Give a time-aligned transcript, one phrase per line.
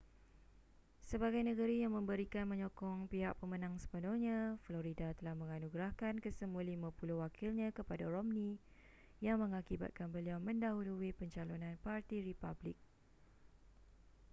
[1.09, 7.69] sebagai negeri yang memberikan menyokong pihak pemenang sepenuhnya florida telah menganugerahkan kesemua lima puluh wakilnya
[7.77, 8.51] kepada romney
[9.25, 12.79] yang mengakibatkan beliau mendahului pencalonan parti republik